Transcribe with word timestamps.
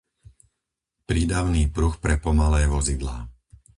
prídavný 1.09 1.63
pruh 1.75 1.93
pre 2.03 2.15
pomalé 2.25 2.61
vozidlá 2.75 3.17